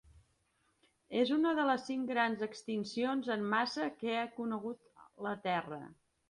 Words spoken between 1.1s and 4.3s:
És una de les cinc grans extincions en massa que ha